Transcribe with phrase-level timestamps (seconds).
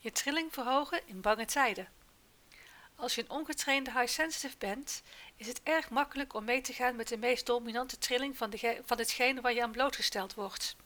[0.00, 1.88] Je trilling verhogen in bange tijden.
[2.96, 5.02] Als je een ongetrainde high sensitive bent,
[5.36, 8.80] is het erg makkelijk om mee te gaan met de meest dominante trilling van, de,
[8.84, 10.76] van hetgene waar je aan blootgesteld wordt.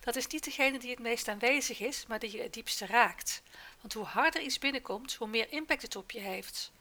[0.00, 3.42] Dat is niet degene die het meest aanwezig is, maar die je het diepste raakt.
[3.80, 6.72] Want hoe harder iets binnenkomt, hoe meer impact het op je heeft.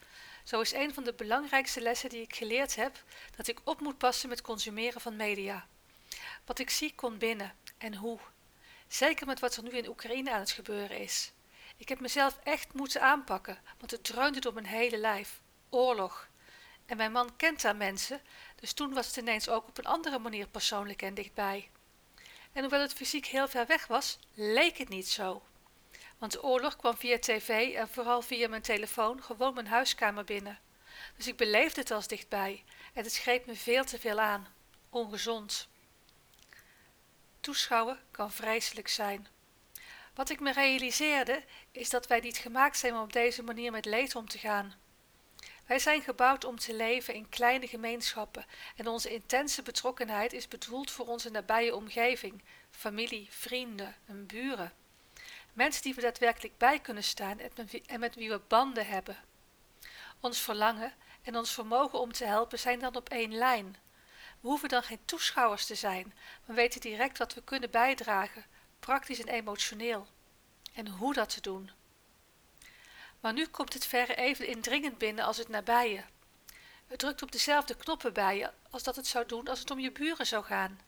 [0.43, 3.03] Zo is een van de belangrijkste lessen die ik geleerd heb
[3.35, 5.67] dat ik op moet passen met consumeren van media.
[6.45, 8.19] Wat ik zie komt binnen en hoe.
[8.87, 11.31] Zeker met wat er nu in Oekraïne aan het gebeuren is.
[11.79, 15.41] Ik heb mezelf echt moeten aanpakken, want het dreunde door mijn hele lijf.
[15.69, 16.27] Oorlog.
[16.85, 18.21] En mijn man kent daar mensen,
[18.55, 21.69] dus toen was het ineens ook op een andere manier persoonlijk en dichtbij.
[22.51, 25.43] En hoewel het fysiek heel ver weg was, leek het niet zo.
[26.17, 30.59] Want de oorlog kwam via tv en vooral via mijn telefoon gewoon mijn huiskamer binnen.
[31.15, 34.47] Dus ik beleefde het als dichtbij en het greep me veel te veel aan.
[34.89, 35.67] Ongezond.
[37.39, 39.27] Toeschouwen kan vreselijk zijn.
[40.19, 43.85] Wat ik me realiseerde is dat wij niet gemaakt zijn om op deze manier met
[43.85, 44.73] leed om te gaan.
[45.65, 50.91] Wij zijn gebouwd om te leven in kleine gemeenschappen en onze intense betrokkenheid is bedoeld
[50.91, 54.73] voor onze nabije omgeving, familie, vrienden en buren.
[55.53, 57.39] Mensen die we daadwerkelijk bij kunnen staan
[57.85, 59.17] en met wie we banden hebben.
[60.19, 63.77] Ons verlangen en ons vermogen om te helpen zijn dan op één lijn.
[64.39, 66.13] We hoeven dan geen toeschouwers te zijn,
[66.45, 68.45] maar weten direct wat we kunnen bijdragen,
[68.79, 70.07] praktisch en emotioneel.
[70.79, 71.71] En hoe dat te doen.
[73.19, 76.03] Maar nu komt het verre even indringend binnen als het nabije.
[76.87, 79.79] Het drukt op dezelfde knoppen bij je als dat het zou doen als het om
[79.79, 80.79] je buren zou gaan.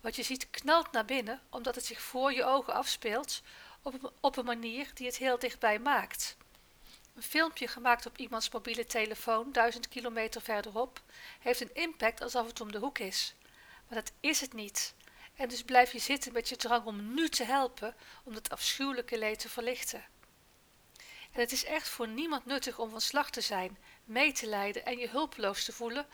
[0.00, 3.42] Wat je ziet knalt naar binnen omdat het zich voor je ogen afspeelt
[3.82, 6.36] op op een manier die het heel dichtbij maakt.
[7.14, 11.02] Een filmpje gemaakt op iemands mobiele telefoon duizend kilometer verderop
[11.40, 13.34] heeft een impact alsof het om de hoek is.
[13.88, 14.94] Maar dat is het niet.
[15.40, 19.18] En dus blijf je zitten met je drang om nu te helpen om dat afschuwelijke
[19.18, 20.04] leed te verlichten.
[21.32, 24.84] En het is echt voor niemand nuttig om van slag te zijn, mee te lijden
[24.84, 26.06] en je hulpeloos te voelen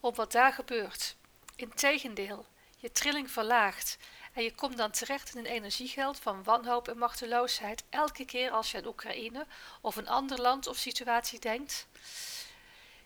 [0.00, 1.16] op wat daar gebeurt.
[1.56, 2.46] Integendeel,
[2.76, 3.96] je trilling verlaagt
[4.32, 8.70] en je komt dan terecht in een energiegeld van wanhoop en machteloosheid elke keer als
[8.70, 9.46] je aan Oekraïne
[9.80, 11.86] of een ander land of situatie denkt.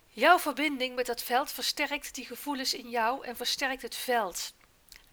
[0.09, 4.53] Jouw verbinding met dat veld versterkt die gevoelens in jou en versterkt het veld.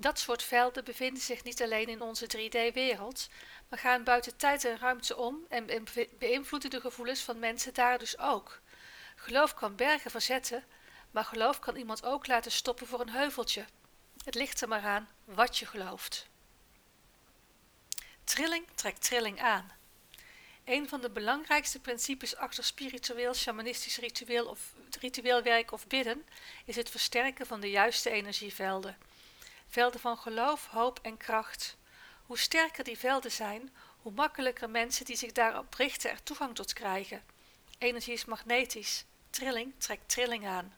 [0.01, 3.29] Dat soort velden bevinden zich niet alleen in onze 3D-wereld,
[3.69, 5.83] maar gaan buiten tijd en ruimte om en
[6.17, 8.61] beïnvloeden de gevoelens van mensen daar dus ook.
[9.15, 10.63] Geloof kan bergen verzetten,
[11.11, 13.65] maar geloof kan iemand ook laten stoppen voor een heuveltje.
[14.23, 16.27] Het ligt er maar aan wat je gelooft.
[18.23, 19.71] Trilling trekt trilling aan.
[20.65, 26.25] Een van de belangrijkste principes achter spiritueel, shamanistisch ritueel of ritueel werk of bidden
[26.65, 28.97] is het versterken van de juiste energievelden.
[29.71, 31.77] Velden van geloof, hoop en kracht.
[32.25, 36.73] Hoe sterker die velden zijn, hoe makkelijker mensen die zich daarop richten er toegang tot
[36.73, 37.23] krijgen.
[37.77, 39.05] Energie is magnetisch.
[39.29, 40.73] Trilling trekt trilling aan.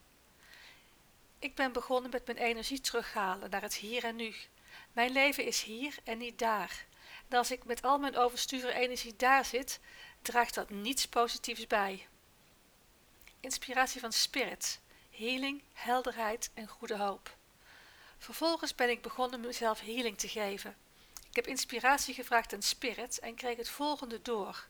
[1.40, 4.36] Ik ben begonnen met mijn energie terughalen naar het hier en nu.
[4.92, 6.86] Mijn leven is hier en niet daar.
[7.28, 9.80] En als ik met al mijn oversturen energie daar zit,
[10.22, 12.08] draagt dat niets positiefs bij.
[13.40, 14.80] Inspiratie van spirit,
[15.10, 17.36] healing, helderheid en goede hoop.
[18.24, 20.76] Vervolgens ben ik begonnen mezelf healing te geven.
[21.30, 24.68] Ik heb inspiratie gevraagd aan spirit en kreeg het volgende door.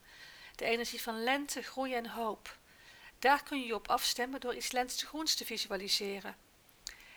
[0.55, 2.57] De energie van lente, groei en hoop.
[3.19, 6.35] Daar kun je op afstemmen door iets lensgroens te visualiseren.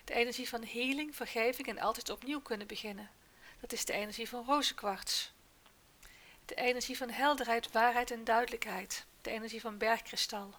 [0.04, 3.10] De energie van healing, vergeving en altijd opnieuw kunnen beginnen.
[3.60, 5.32] Dat is de energie van rozenkwarts.
[6.44, 9.06] De energie van helderheid, waarheid en duidelijkheid.
[9.20, 10.54] De energie van bergkristal.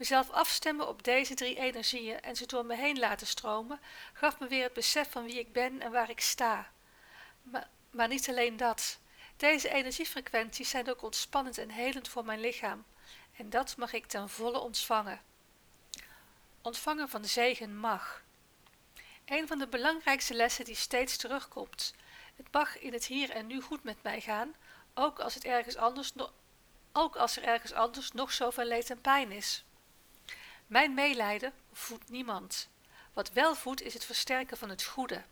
[0.00, 3.80] Mezelf afstemmen op deze drie energieën en ze door me heen laten stromen,
[4.12, 6.70] gaf me weer het besef van wie ik ben en waar ik sta.
[7.42, 8.98] Maar, maar niet alleen dat.
[9.36, 12.84] Deze energiefrequenties zijn ook ontspannend en helend voor mijn lichaam.
[13.36, 15.20] En dat mag ik ten volle ontvangen.
[16.62, 18.22] Ontvangen van zegen mag.
[19.24, 21.94] Een van de belangrijkste lessen die steeds terugkomt.
[22.36, 24.54] Het mag in het hier en nu goed met mij gaan,
[24.94, 26.12] ook als, het ergens anders
[26.92, 29.64] ook als er ergens anders nog zoveel leed en pijn is.
[30.70, 32.68] Mijn meelijden voedt niemand.
[33.12, 35.22] Wat wel voedt is het versterken van het goede.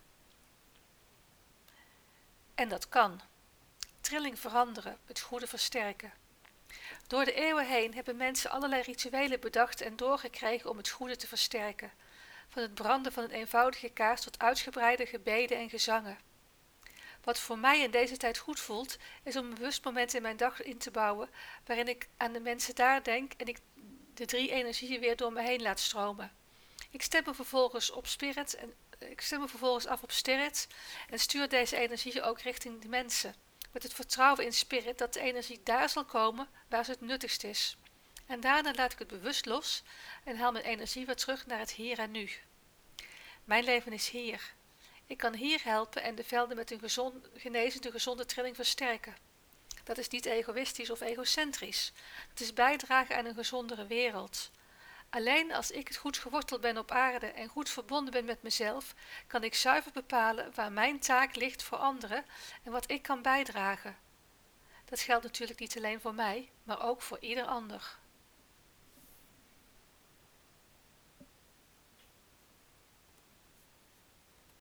[2.55, 3.21] En dat kan.
[4.01, 6.13] Trilling veranderen, het goede versterken.
[7.07, 11.27] Door de eeuwen heen hebben mensen allerlei rituelen bedacht en doorgekregen om het goede te
[11.27, 11.91] versterken
[12.49, 16.17] van het branden van een eenvoudige kaars tot uitgebreide gebeden en gezangen.
[17.23, 20.37] Wat voor mij in deze tijd goed voelt, is om een bewust moment in mijn
[20.37, 21.29] dag in te bouwen
[21.65, 23.57] waarin ik aan de mensen daar denk en ik
[24.19, 26.31] de drie energieën weer door me heen laat stromen.
[26.91, 30.67] Ik stem me vervolgens op spirit en ik stem me vervolgens af op spirit
[31.09, 33.35] en stuur deze energieën ook richting de mensen.
[33.71, 37.43] met het vertrouwen in spirit dat de energie daar zal komen waar ze het nuttigst
[37.43, 37.77] is.
[38.25, 39.83] En daarna laat ik het bewust los
[40.23, 42.29] en haal mijn energie weer terug naar het hier en nu.
[43.43, 44.53] Mijn leven is hier.
[45.05, 49.15] Ik kan hier helpen en de velden met een gezond, genezende, gezonde trilling versterken.
[49.89, 51.91] Dat is niet egoïstisch of egocentrisch.
[52.29, 54.51] Het is bijdragen aan een gezondere wereld.
[55.09, 58.95] Alleen als ik het goed geworteld ben op aarde en goed verbonden ben met mezelf,
[59.27, 62.25] kan ik zuiver bepalen waar mijn taak ligt voor anderen
[62.63, 63.97] en wat ik kan bijdragen.
[64.85, 67.97] Dat geldt natuurlijk niet alleen voor mij, maar ook voor ieder ander.